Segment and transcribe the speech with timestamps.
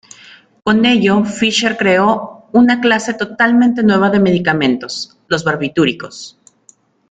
[0.63, 6.39] Con ello Fischer creó una clase totalmente nueva de medicamentos: los barbitúricos.